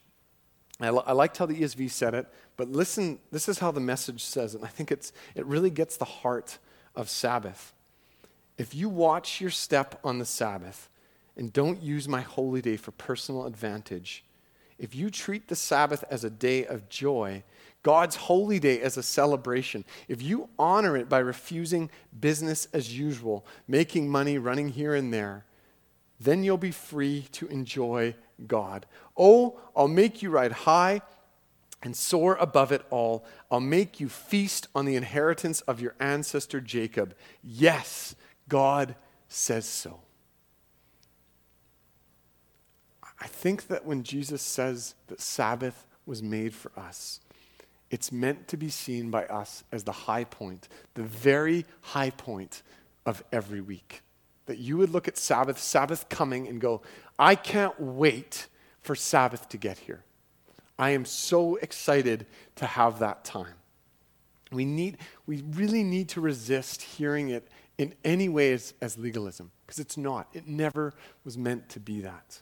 [0.84, 4.56] I, liked how the ESV said it, but listen, this is how the message says
[4.56, 4.60] it.
[4.60, 6.58] And I think it's, it really gets the heart
[6.96, 7.74] of Sabbath.
[8.58, 10.90] If you watch your step on the Sabbath
[11.38, 14.24] and don't use my holy day for personal advantage,
[14.78, 17.44] if you treat the Sabbath as a day of joy,
[17.84, 21.90] God's holy day as a celebration, if you honor it by refusing
[22.20, 25.46] business as usual, making money, running here and there,
[26.20, 28.16] then you'll be free to enjoy
[28.48, 28.86] God.
[29.24, 31.02] Oh, I'll make you ride high
[31.84, 33.24] and soar above it all.
[33.52, 37.14] I'll make you feast on the inheritance of your ancestor Jacob.
[37.44, 38.16] Yes,
[38.50, 38.96] God
[39.28, 40.00] says so.
[43.04, 47.20] I think that when Jesus says that Sabbath was made for us,
[47.92, 52.64] it's meant to be seen by us as the high point, the very high point
[53.06, 54.02] of every week.
[54.48, 56.82] That you would look at Sabbath, Sabbath coming, and go,
[57.20, 58.48] I can't wait
[58.82, 60.04] for Sabbath to get here.
[60.78, 63.54] I am so excited to have that time.
[64.52, 69.80] We, need, we really need to resist hearing it in any ways as legalism, because
[69.80, 70.28] it's not.
[70.34, 72.42] It never was meant to be that.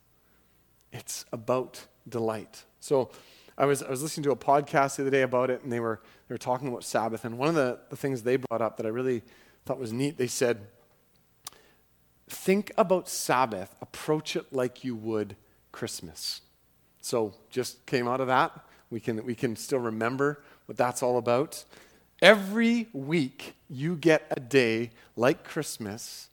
[0.91, 2.63] It's about delight.
[2.80, 3.12] So
[3.58, 5.80] I was, I was listening to a podcast the other day about it, and they
[5.80, 7.25] were, they were talking about Sabbath.
[7.25, 9.21] And one of the, the things they brought up that I really
[9.65, 10.62] thought was neat, they said,
[12.28, 15.36] think about Sabbath, approach it like you would
[15.71, 16.41] Christmas.
[17.01, 18.51] So just came out of that.
[18.89, 21.63] We can, we can still remember what that's all about.
[22.21, 26.29] Every week, you get a day like Christmas,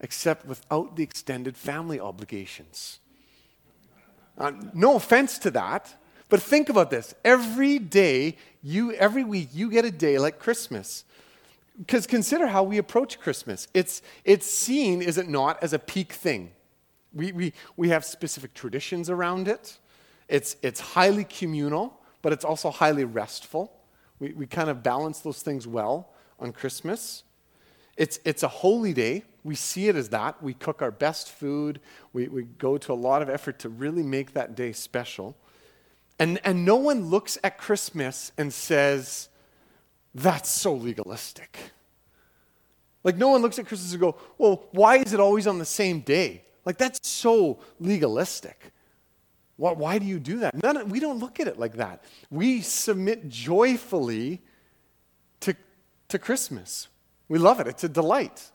[0.00, 2.98] except without the extended family obligations.
[4.36, 5.94] Uh, no offense to that,
[6.28, 7.14] but think about this.
[7.24, 11.04] Every day, you, every week, you get a day like Christmas.
[11.78, 13.68] Because consider how we approach Christmas.
[13.72, 16.50] It's, it's seen, is it not, as a peak thing.
[17.12, 19.78] We, we, we have specific traditions around it.
[20.28, 23.72] It's, it's highly communal, but it's also highly restful.
[24.18, 27.22] We, we kind of balance those things well on Christmas.
[27.96, 29.24] It's, it's a holy day.
[29.42, 30.42] We see it as that.
[30.42, 31.80] We cook our best food.
[32.12, 35.36] We, we go to a lot of effort to really make that day special.
[36.18, 39.28] And, and no one looks at Christmas and says,
[40.14, 41.58] that's so legalistic.
[43.04, 45.64] Like, no one looks at Christmas and go, well, why is it always on the
[45.64, 46.42] same day?
[46.68, 48.72] Like, that's so legalistic.
[49.56, 50.62] Why, why do you do that?
[50.62, 52.04] None, we don't look at it like that.
[52.30, 54.42] We submit joyfully
[55.40, 55.56] to,
[56.08, 56.88] to Christmas.
[57.26, 58.50] We love it, it's a delight.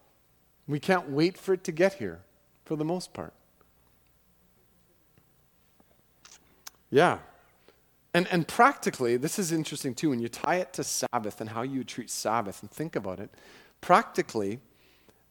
[0.67, 2.21] We can't wait for it to get here,
[2.65, 3.33] for the most part.
[6.91, 7.17] Yeah.
[8.13, 11.63] And, and practically, this is interesting too, when you tie it to Sabbath and how
[11.63, 13.31] you treat Sabbath and think about it,
[13.81, 14.59] practically,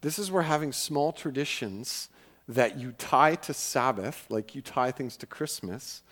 [0.01, 2.09] this is where having small traditions
[2.49, 6.03] that you tie to Sabbath, like you tie things to Christmas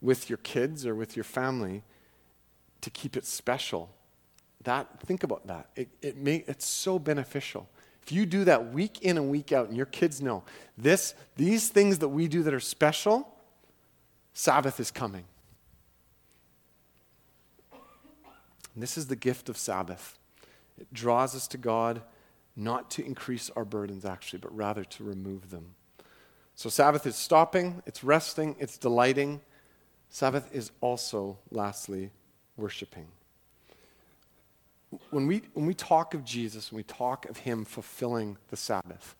[0.00, 1.82] with your kids or with your family
[2.80, 3.90] to keep it special.
[4.64, 5.70] That, think about that.
[5.76, 7.68] It, it may, it's so beneficial.
[8.02, 10.44] If you do that week in and week out, and your kids know
[10.78, 13.28] this, these things that we do that are special,
[14.32, 15.24] Sabbath is coming.
[17.72, 20.18] And this is the gift of Sabbath.
[20.78, 22.02] It draws us to God
[22.56, 25.74] not to increase our burdens, actually, but rather to remove them.
[26.54, 29.42] So, Sabbath is stopping, it's resting, it's delighting.
[30.08, 32.10] Sabbath is also, lastly,
[32.56, 33.08] worshiping.
[35.10, 39.14] When we, when we talk of Jesus, when we talk of Him fulfilling the Sabbath,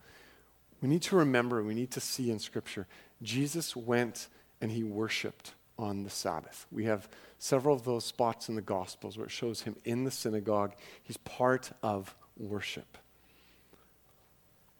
[0.80, 2.87] we need to remember, we need to see in Scripture,
[3.22, 4.28] Jesus went
[4.62, 6.66] and He worshiped on the Sabbath.
[6.70, 7.09] We have
[7.39, 10.74] several of those spots in the Gospels where it shows Him in the synagogue.
[11.03, 12.97] He's part of worship.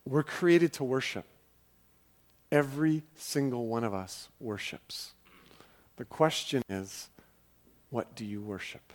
[0.07, 1.26] We're created to worship.
[2.52, 5.14] Every single one of us worships.
[5.96, 7.09] The question is,
[7.90, 8.92] what do you worship?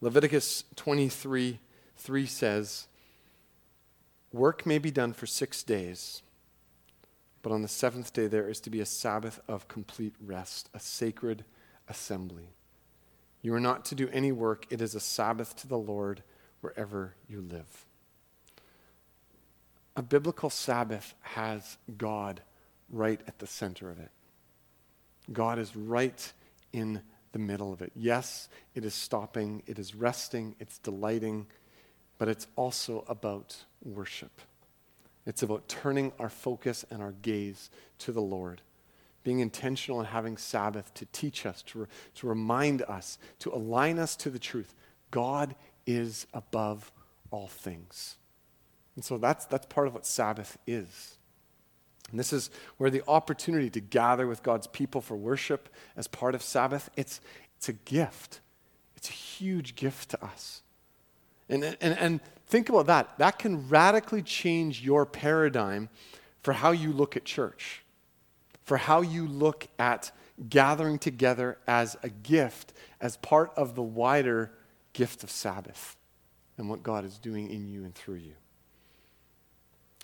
[0.00, 1.58] Leviticus 23
[1.96, 2.86] 3 says,
[4.32, 6.22] Work may be done for six days,
[7.42, 10.80] but on the seventh day there is to be a Sabbath of complete rest, a
[10.80, 11.44] sacred
[11.88, 12.50] assembly.
[13.42, 16.22] You are not to do any work, it is a Sabbath to the Lord
[16.60, 17.84] wherever you live.
[19.98, 22.40] A biblical Sabbath has God
[22.88, 24.10] right at the center of it.
[25.32, 26.32] God is right
[26.72, 27.90] in the middle of it.
[27.96, 31.48] Yes, it is stopping, it is resting, it's delighting,
[32.16, 34.40] but it's also about worship.
[35.26, 37.68] It's about turning our focus and our gaze
[37.98, 38.62] to the Lord,
[39.24, 43.98] being intentional and having Sabbath to teach us, to, re- to remind us, to align
[43.98, 44.76] us to the truth.
[45.10, 45.56] God
[45.88, 46.92] is above
[47.32, 48.14] all things.
[48.98, 51.18] And so that's, that's part of what Sabbath is.
[52.10, 56.34] And this is where the opportunity to gather with God's people for worship as part
[56.34, 57.20] of Sabbath, it's,
[57.56, 58.40] it's a gift.
[58.96, 60.62] It's a huge gift to us.
[61.48, 63.16] And, and, and think about that.
[63.18, 65.90] That can radically change your paradigm
[66.42, 67.84] for how you look at church,
[68.64, 70.10] for how you look at
[70.48, 74.50] gathering together as a gift, as part of the wider
[74.92, 75.96] gift of Sabbath
[76.56, 78.34] and what God is doing in you and through you.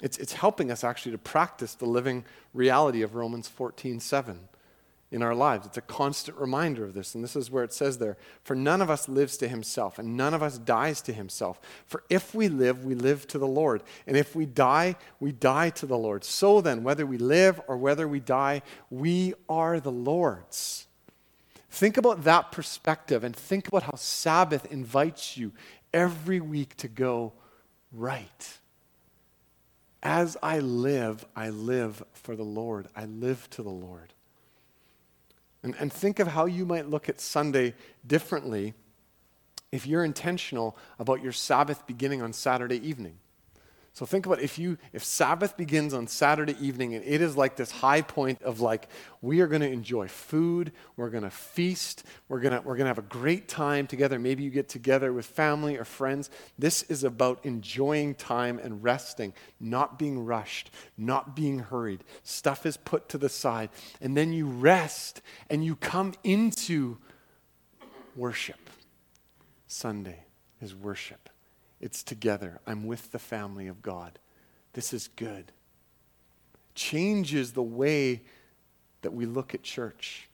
[0.03, 4.49] It's, it's helping us actually to practice the living reality of Romans 14 7
[5.15, 5.65] in our lives.
[5.65, 7.15] It's a constant reminder of this.
[7.15, 10.17] And this is where it says there For none of us lives to himself, and
[10.17, 11.61] none of us dies to himself.
[11.87, 13.83] For if we live, we live to the Lord.
[14.07, 16.25] And if we die, we die to the Lord.
[16.25, 20.87] So then, whether we live or whether we die, we are the Lord's.
[21.71, 25.53] Think about that perspective and think about how Sabbath invites you
[25.93, 27.33] every week to go
[27.93, 28.59] right.
[30.05, 32.89] As I live, I live for the Lord.
[32.95, 34.13] I live to the Lord.
[35.63, 37.75] And, and think of how you might look at Sunday
[38.07, 38.75] differently
[39.73, 43.19] if you're intentional about your Sabbath beginning on Saturday evening.
[43.95, 47.55] So think about if you if Sabbath begins on Saturday evening and it is like
[47.55, 48.89] this high point of like
[49.23, 52.87] we are going to enjoy food, we're going to feast, we're going to we're going
[52.87, 54.19] to have a great time together.
[54.19, 56.29] Maybe you get together with family or friends.
[56.59, 62.03] This is about enjoying time and resting, not being rushed, not being hurried.
[62.25, 63.71] Stuff is put to the side
[64.01, 66.99] and then you rest and you come into
[68.17, 68.71] worship.
[69.69, 70.25] Sunday
[70.61, 71.31] is worship.
[71.81, 72.61] It's together.
[72.67, 74.19] I'm with the family of God.
[74.73, 75.53] This is good.
[76.75, 78.23] Changes the way
[79.03, 80.29] that we look at church.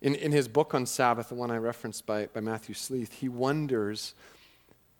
[0.00, 3.28] In, in his book on Sabbath, the one I referenced by, by Matthew Sleeth, he
[3.28, 4.14] wonders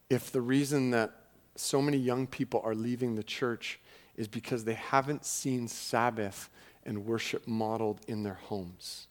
[0.09, 1.11] if the reason that
[1.55, 3.79] so many young people are leaving the church
[4.15, 6.49] is because they haven't seen Sabbath
[6.85, 9.07] and worship modeled in their homes.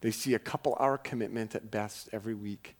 [0.00, 2.76] They see a couple hour commitment at best every week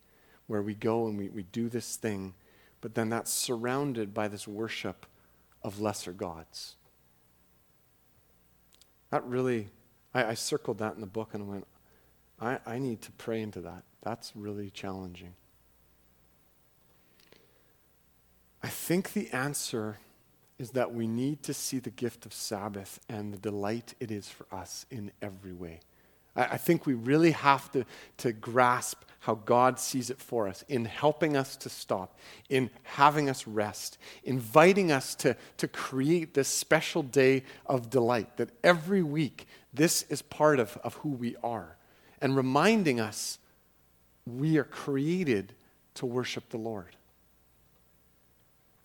[0.51, 2.33] where we go and we, we do this thing,
[2.81, 5.05] but then that's surrounded by this worship
[5.63, 6.75] of lesser gods.
[9.11, 9.69] That really,
[10.13, 11.65] I, I circled that in the book and went,
[12.37, 13.83] I, I need to pray into that.
[14.01, 15.35] That's really challenging.
[18.61, 19.99] I think the answer
[20.59, 24.27] is that we need to see the gift of Sabbath and the delight it is
[24.27, 25.79] for us in every way.
[26.35, 27.85] I, I think we really have to,
[28.17, 32.17] to grasp how God sees it for us in helping us to stop,
[32.49, 38.49] in having us rest, inviting us to, to create this special day of delight, that
[38.63, 41.77] every week this is part of, of who we are,
[42.19, 43.37] and reminding us
[44.25, 45.53] we are created
[45.93, 46.95] to worship the Lord.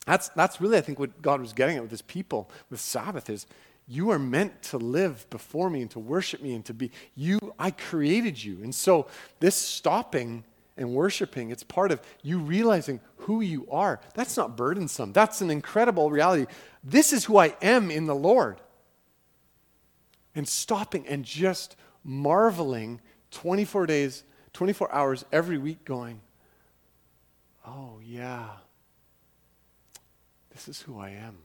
[0.06, 3.30] That's, that's really, I think, what God was getting at with his people with Sabbath
[3.30, 3.46] is
[3.88, 7.38] you are meant to live before me and to worship me and to be you.
[7.58, 8.62] I created you.
[8.62, 9.06] And so
[9.38, 10.44] this stopping
[10.76, 14.00] and worshiping it's part of you realizing who you are.
[14.14, 15.12] That's not burdensome.
[15.12, 16.46] That's an incredible reality.
[16.82, 18.60] This is who i am in the lord.
[20.34, 24.22] And stopping and just marveling 24 days
[24.52, 26.20] 24 hours every week going
[27.66, 28.46] oh yeah
[30.50, 31.36] this is who i am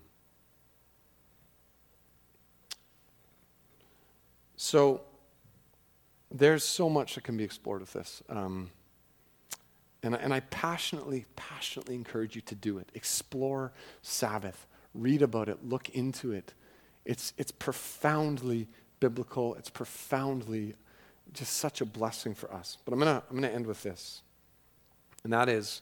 [4.72, 5.02] So
[6.32, 8.24] there's so much that can be explored with this.
[8.30, 8.70] Um,
[10.02, 12.90] and, and I passionately, passionately encourage you to do it.
[12.94, 14.66] Explore Sabbath,
[14.96, 16.54] read about it, look into it.
[17.04, 18.70] It's, it's profoundly
[19.02, 20.76] biblical, it's profoundly
[21.34, 22.78] just such a blessing for us.
[22.86, 24.22] But I'm going to I'm to end with this.
[25.26, 25.82] And that is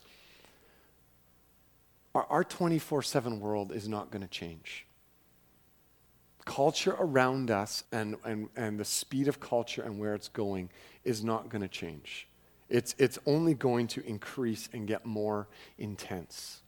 [2.16, 4.88] our 24 7 world is not going to change
[6.50, 10.68] culture around us and, and, and the speed of culture and where it's going
[11.04, 12.28] is not going to change.
[12.70, 15.48] It's, it's only going to increase and get more
[15.78, 16.62] intense.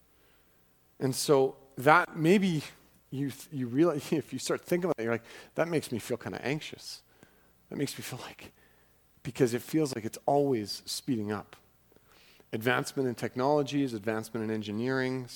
[1.00, 2.62] And so that maybe
[3.10, 5.26] you, you realize, if you start thinking about it, you're like,
[5.56, 7.02] that makes me feel kind of anxious.
[7.72, 8.52] That makes me feel like,
[9.24, 11.56] because it feels like it's always speeding up.
[12.54, 15.28] Advancement in technologies, advancement in engineering,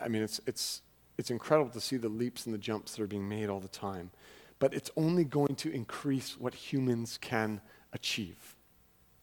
[0.00, 0.82] I mean, it's, it's,
[1.16, 3.68] it's incredible to see the leaps and the jumps that are being made all the
[3.68, 4.10] time.
[4.58, 7.60] But it's only going to increase what humans can
[7.92, 8.56] achieve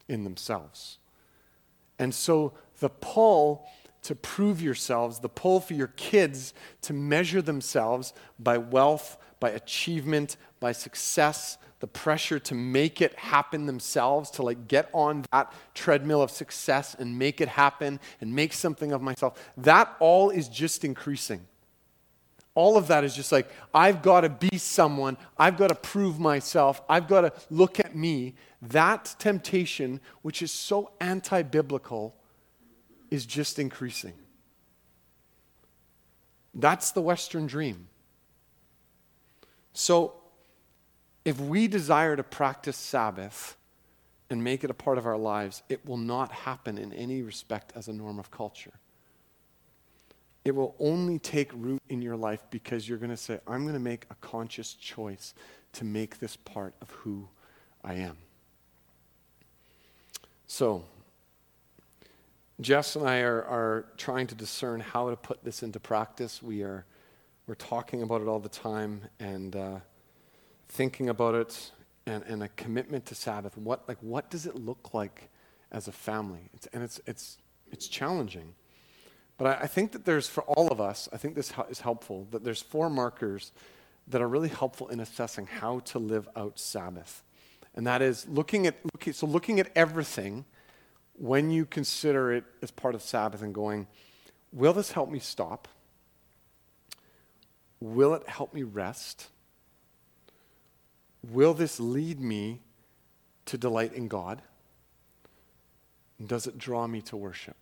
[0.08, 0.98] in themselves.
[1.98, 3.66] And so the pull
[4.02, 10.36] to prove yourselves, the pull for your kids to measure themselves by wealth, by achievement,
[10.60, 16.22] by success, the pressure to make it happen themselves, to like get on that treadmill
[16.22, 20.84] of success and make it happen and make something of myself, that all is just
[20.84, 21.46] increasing.
[22.54, 26.18] All of that is just like, I've got to be someone, I've got to prove
[26.18, 28.34] myself, I've got to look at me.
[28.60, 32.14] That temptation, which is so anti biblical,
[33.10, 34.14] is just increasing.
[36.54, 37.88] That's the Western dream.
[39.72, 40.14] So,
[41.24, 43.56] if we desire to practice Sabbath
[44.28, 47.72] and make it a part of our lives, it will not happen in any respect
[47.74, 48.72] as a norm of culture.
[50.44, 53.74] It will only take root in your life because you're going to say, I'm going
[53.74, 55.34] to make a conscious choice
[55.74, 57.28] to make this part of who
[57.84, 58.16] I am.
[60.46, 60.84] So,
[62.60, 66.42] Jess and I are, are trying to discern how to put this into practice.
[66.42, 66.84] We are
[67.46, 69.80] we're talking about it all the time and uh,
[70.68, 71.72] thinking about it
[72.06, 73.56] and, and a commitment to Sabbath.
[73.56, 75.28] What, like, what does it look like
[75.72, 76.48] as a family?
[76.54, 77.38] It's, and it's, it's,
[77.70, 78.54] it's challenging.
[79.38, 82.26] But I, I, think that there's, for all of us, I think this is helpful,
[82.30, 83.52] that there's four markers
[84.08, 87.22] that are really helpful in assessing how to live out Sabbath.
[87.74, 90.44] And that is looking at, looking, so looking at everything
[91.14, 93.86] when you consider it as part of Sabbath and going,
[94.52, 95.68] will this help me stop?
[97.80, 99.28] Will it help me rest?
[101.30, 102.60] Will this lead me
[103.46, 104.42] to delight in God?
[106.26, 107.56] does it draw me to worship?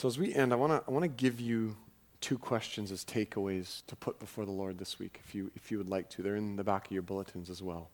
[0.00, 1.76] So, as we end, I want to I wanna give you
[2.22, 5.76] two questions as takeaways to put before the Lord this week, if you, if you
[5.76, 6.22] would like to.
[6.22, 7.90] They're in the back of your bulletins as well.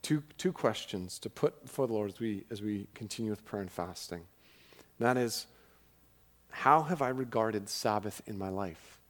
[0.00, 3.62] Two, two questions to put before the Lord as we, as we continue with prayer
[3.62, 4.20] and fasting.
[5.00, 5.48] That is,
[6.50, 9.00] how have I regarded Sabbath in my life?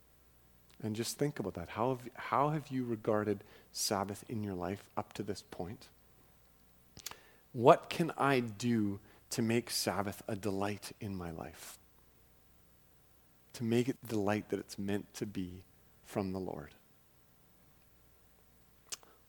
[0.83, 1.69] And just think about that.
[1.69, 5.89] How have, how have you regarded Sabbath in your life up to this point?
[7.53, 8.99] What can I do
[9.29, 11.79] to make Sabbath a delight in my life?
[13.55, 15.63] To make it the light that it's meant to be
[16.05, 16.75] from the Lord.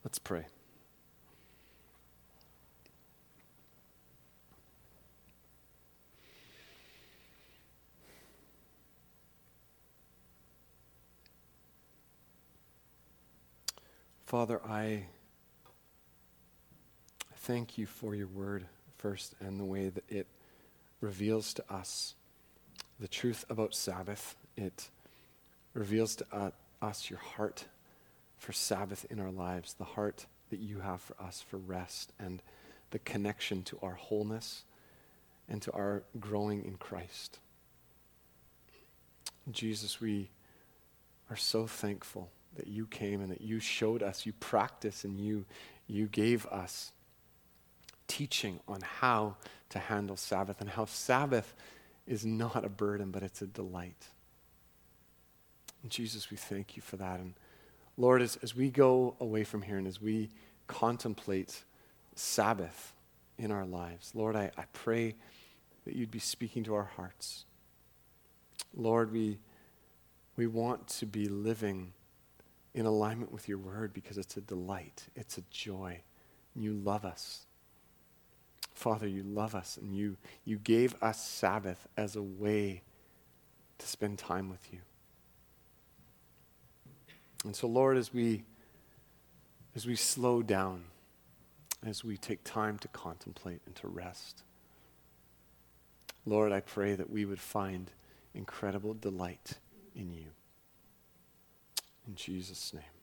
[0.04, 0.46] Let's pray.
[14.26, 15.06] Father, I
[17.36, 18.66] thank you for your word
[18.98, 20.26] first and the way that it
[21.00, 22.16] reveals to us
[23.00, 24.36] the truth about Sabbath.
[24.56, 24.90] It
[25.74, 27.66] reveals to uh, us your heart
[28.38, 32.42] for Sabbath in our lives, the heart that you have for us for rest and
[32.92, 34.64] the connection to our wholeness
[35.50, 37.40] and to our growing in Christ.
[39.52, 40.30] Jesus, we
[41.30, 45.46] are so thankful that you came and that you showed us, you practiced, and you,
[45.88, 46.92] you gave us
[48.08, 49.36] teaching on how
[49.70, 51.54] to handle Sabbath and how Sabbath
[52.08, 54.10] is not a burden, but it's a delight.
[55.82, 57.20] And Jesus, we thank you for that.
[57.20, 57.34] And
[57.98, 60.30] Lord, as, as we go away from here and as we
[60.68, 61.64] contemplate
[62.16, 62.94] Sabbath
[63.38, 65.16] in our lives, Lord, I, I pray
[65.86, 67.46] that you'd be speaking to our hearts.
[68.74, 69.40] Lord, we,
[70.36, 71.94] we want to be living
[72.74, 76.02] in alignment with your word because it's a delight, it's a joy.
[76.56, 77.46] You love us.
[78.76, 82.84] Father, you love us, and you, you gave us Sabbath as a way
[83.78, 84.80] to spend time with you.
[87.46, 88.44] And so, Lord, as we,
[89.76, 90.84] as we slow down,
[91.86, 94.44] as we take time to contemplate and to rest,
[96.26, 97.92] Lord, I pray that we would find
[98.34, 99.54] incredible delight
[99.96, 100.28] in you.
[102.08, 102.95] In Jesus' name.